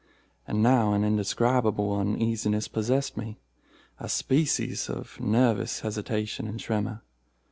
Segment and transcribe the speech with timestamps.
[0.47, 7.03] And now an indescribable uneasiness possessed me—a species of nervous hesitation and tremor.